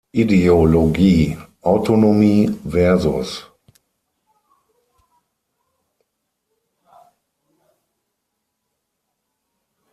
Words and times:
Ideologie", 0.13 1.37
"Autonomie 1.61 2.47
vs. 2.65 3.45